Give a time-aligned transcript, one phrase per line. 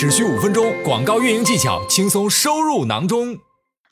[0.00, 3.38] 只需五分钟，广告运营技巧轻松收入囊中。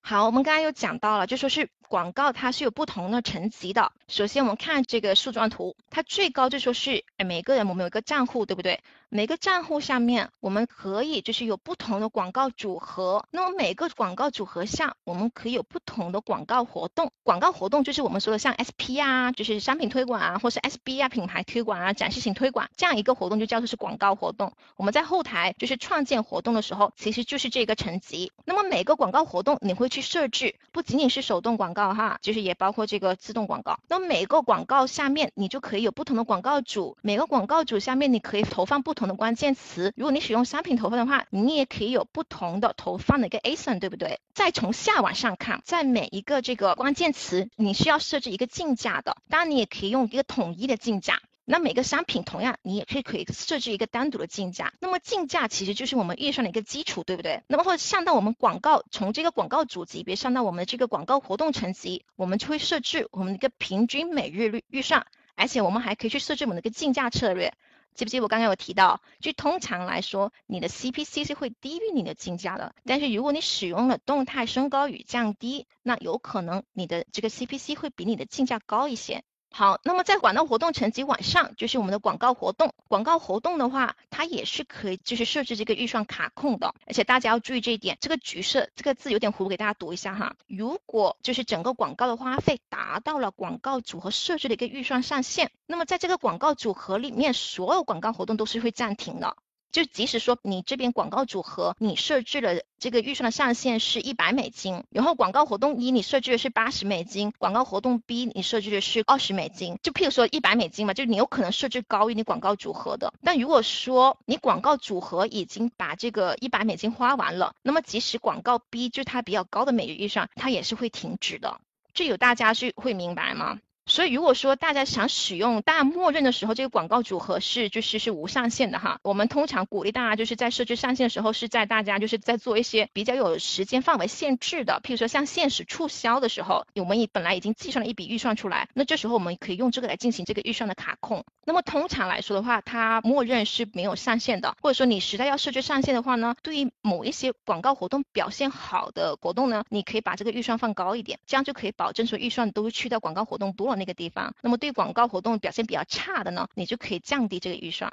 [0.00, 3.92] 好，我们刚刚有讲到了，就说是广告它是有不同的层级的。
[4.08, 8.80] 首先我们看这个树状图，它最高就说是每个人我们有一个账户，对不对？
[9.12, 13.26] 每个账户下面我们可以就是有不同的广告组合。
[13.32, 17.10] 那么每个广告组合下，我们可以有不同的广告活动。
[17.24, 24.52] 广告活动就是我们说的像 SP 啊，就是商品推广啊，或是 SB 啊品牌推广啊，展示型推广这样一个活动就叫做是广告活动。
[24.76, 28.30] 我们在后台就是创建活动的时候，其实就是这个层级。
[28.44, 33.80] 那么每个广告活动你会去设置，不仅仅是手动广告哈，就是也包括这个自动广告。
[33.88, 39.94] 那么每个广告下面你就可以有不同的广告组，每个广告组下面你可以投放不同不同的关键词。
[39.96, 44.20] 如果你使用商品投放的话，你也可以有不同的投放的一个 ASIN，对不对？
[44.34, 51.18] 再从下往上看，在每一个这个关键词，你需要设置一个竞价的，当然你也可以用一个统一的竞价。
[51.46, 54.74] 那每个商品同样，你也可以可以设置一个单独的竞价。
[54.80, 57.42] 那么竞价其实就是我们预算的一个基础，对不对？
[57.46, 67.54] 那么或者上到我们广告，从这个广告主级别上到我们的这个广告活动层级，我们就会设置我们的一个平均每日预预算，而且我们还可以去设置我们的一个竞价策略。
[67.94, 72.74] 记不记得我刚刚有提到，就通常来说，你的 CPC 是会低于你的竞价的。
[72.84, 79.24] 但是如果你使用了动态升高与降低，那有可能你的这个 CPC 会比你的竞价高一些。
[79.52, 82.72] 好，那么在广告活动层级往上，就是我们的广告活动。
[82.86, 86.72] 广告活动的话，它也是可以就是设置这个预算卡控的。
[86.86, 90.36] 而且大家要注意这一点，这个橘色这个字有点糊，给大家读一下哈。
[90.46, 99.36] 如果就是整个广告的花费达到了广告组合设置的一个预算上限，那么在这个广告组合里面，所有广告活动都是会暂停的。
[99.72, 113.12] 就即使说你这边广告组合你设置了这个预算的上限是一百美金，然后广告活动一你设置的是八十美金，广告活动 B 你设置的是二十美金，就譬如说一百美金嘛，就你有可能设置高于你广告组合的。
[113.22, 121.60] 但如果说你广告组合已经把这个一百美金花完了，那么即使广告 B 就它比较高的每日预算，它也是会停止的。
[121.92, 123.58] 这有大家是会明白吗？
[123.90, 129.00] 所以，如果说大家想使用，大家默认的时候，这个广告组合是就是是无上限的哈。
[129.02, 141.24] 我们通常鼓励大家就是在设置上限的时候，是在大家就是在做一些比较有时间范围限制的，譬如说像限时促销的时候，我们已本来已经计算了一笔预算出来，那这时候我们可以用这个来进行这个预算的卡控。
[141.44, 153.79] 那么通常来说的话，它默认是没有上限的，或者说你实在要设置上限的话呢，对于某一些广告活动表现好的活动呢，你可以把这个预算放高一点，这样就可以保证说预算都去到广告活动多了。
[153.80, 157.92] 那个地方，那么对广告活动表现比较差的呢，你就可以降低这个预算。